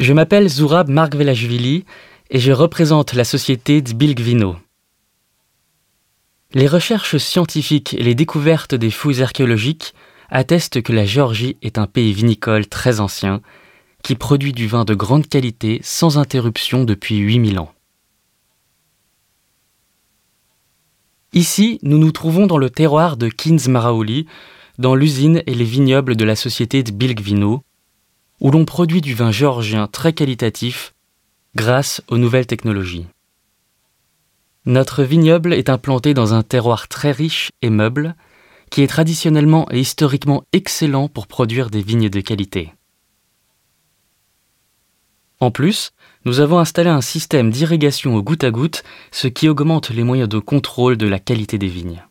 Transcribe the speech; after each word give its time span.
Je 0.00 0.14
m'appelle 0.14 0.48
Zourab 0.48 0.88
Margvelashvili 0.88 1.84
et 2.30 2.38
je 2.38 2.52
représente 2.52 3.12
la 3.12 3.22
société 3.22 3.82
Dbilgvino. 3.82 4.56
Les 6.54 6.66
recherches 6.66 7.18
scientifiques 7.18 7.92
et 7.92 8.02
les 8.02 8.14
découvertes 8.14 8.74
des 8.74 8.90
fouilles 8.90 9.22
archéologiques 9.22 9.92
attestent 10.30 10.80
que 10.80 10.94
la 10.94 11.04
Géorgie 11.04 11.58
est 11.60 11.76
un 11.76 11.86
pays 11.86 12.14
vinicole 12.14 12.66
très 12.66 12.98
ancien 12.98 13.42
qui 14.02 14.14
produit 14.14 14.54
du 14.54 14.66
vin 14.66 14.86
de 14.86 14.94
grande 14.94 15.28
qualité 15.28 15.80
sans 15.84 16.16
interruption 16.16 16.84
depuis 16.84 17.18
8000 17.18 17.58
ans. 17.58 17.74
Ici, 21.34 21.78
nous 21.82 21.98
nous 21.98 22.10
trouvons 22.10 22.46
dans 22.46 22.56
le 22.56 22.70
terroir 22.70 23.18
de 23.18 23.28
Kins 23.28 23.68
Maraoli, 23.68 24.24
dans 24.78 24.94
l'usine 24.94 25.42
et 25.46 25.54
les 25.54 25.64
vignobles 25.64 26.16
de 26.16 26.24
la 26.24 26.36
société 26.36 26.82
de 26.82 26.90
Bilgvino, 26.90 27.64
où 28.40 28.50
l'on 28.50 28.64
produit 28.64 29.00
du 29.00 29.14
vin 29.14 29.30
géorgien 29.30 29.86
très 29.86 30.12
qualitatif 30.12 30.94
grâce 31.54 32.02
aux 32.08 32.18
nouvelles 32.18 32.46
technologies. 32.46 33.06
Notre 34.66 35.02
vignoble 35.02 35.54
est 35.54 35.68
implanté 35.68 36.14
dans 36.14 36.34
un 36.34 36.42
terroir 36.42 36.88
très 36.88 37.12
riche 37.12 37.50
et 37.62 37.70
meuble, 37.70 38.14
qui 38.70 38.82
est 38.82 38.86
traditionnellement 38.86 39.66
et 39.70 39.80
historiquement 39.80 40.44
excellent 40.52 41.08
pour 41.08 41.26
produire 41.26 41.70
des 41.70 41.82
vignes 41.82 42.08
de 42.08 42.20
qualité. 42.20 42.72
En 45.40 45.50
plus, 45.50 45.92
nous 46.26 46.40
avons 46.40 46.58
installé 46.58 46.90
un 46.90 47.00
système 47.00 47.50
d'irrigation 47.50 48.14
au 48.14 48.22
goutte 48.22 48.44
à 48.44 48.50
goutte, 48.50 48.84
ce 49.10 49.26
qui 49.26 49.48
augmente 49.48 49.88
les 49.88 50.04
moyens 50.04 50.28
de 50.28 50.38
contrôle 50.38 50.98
de 50.98 51.08
la 51.08 51.18
qualité 51.18 51.56
des 51.56 51.68
vignes. 51.68 52.04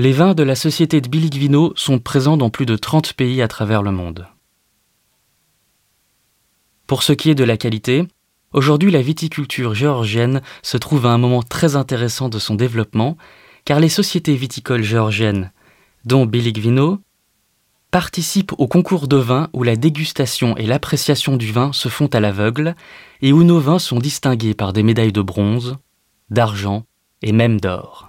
Les 0.00 0.12
vins 0.12 0.34
de 0.34 0.44
la 0.44 0.54
société 0.54 1.00
de 1.00 1.08
Biligvino 1.08 1.72
sont 1.74 1.98
présents 1.98 2.36
dans 2.36 2.50
plus 2.50 2.66
de 2.66 2.76
30 2.76 3.14
pays 3.14 3.42
à 3.42 3.48
travers 3.48 3.82
le 3.82 3.90
monde. 3.90 4.28
Pour 6.86 7.02
ce 7.02 7.12
qui 7.12 7.30
est 7.30 7.34
de 7.34 7.42
la 7.42 7.56
qualité, 7.56 8.06
aujourd'hui 8.52 8.92
la 8.92 9.02
viticulture 9.02 9.74
géorgienne 9.74 10.40
se 10.62 10.76
trouve 10.76 11.04
à 11.04 11.10
un 11.10 11.18
moment 11.18 11.42
très 11.42 11.74
intéressant 11.74 12.28
de 12.28 12.38
son 12.38 12.54
développement, 12.54 13.16
car 13.64 13.80
les 13.80 13.88
sociétés 13.88 14.36
viticoles 14.36 14.84
géorgiennes, 14.84 15.50
dont 16.04 16.26
Biligvino, 16.26 17.00
participe 17.90 18.52
au 18.56 18.68
concours 18.68 19.08
de 19.08 19.16
vin 19.16 19.50
où 19.52 19.64
la 19.64 19.74
dégustation 19.74 20.56
et 20.58 20.66
l'appréciation 20.66 21.36
du 21.36 21.50
vin 21.50 21.72
se 21.72 21.88
font 21.88 22.06
à 22.06 22.20
l'aveugle 22.20 22.76
et 23.20 23.32
où 23.32 23.42
nos 23.42 23.58
vins 23.58 23.80
sont 23.80 23.98
distingués 23.98 24.54
par 24.54 24.72
des 24.72 24.84
médailles 24.84 25.10
de 25.10 25.22
bronze, 25.22 25.76
d'argent 26.30 26.84
et 27.20 27.32
même 27.32 27.60
d'or. 27.60 28.07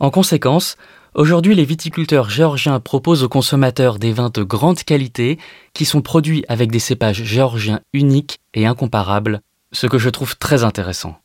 En 0.00 0.10
conséquence, 0.10 0.76
aujourd'hui 1.14 1.54
les 1.54 1.66
viticulteurs 1.66 2.30
géorgiens 2.30 2.80
proposent 2.80 3.22
aux 3.22 3.28
consommateurs 3.28 3.98
des 3.98 4.12
vins 4.12 4.30
de 4.30 4.42
grande 4.42 4.82
qualité 4.82 5.38
qui 5.74 5.84
sont 5.84 6.00
produits 6.00 6.42
avec 6.48 6.72
des 6.72 6.78
cépages 6.78 7.22
géorgiens 7.22 7.80
uniques 7.92 8.40
et 8.54 8.66
incomparables, 8.66 9.42
ce 9.72 9.86
que 9.86 9.98
je 9.98 10.08
trouve 10.08 10.38
très 10.38 10.64
intéressant. 10.64 11.16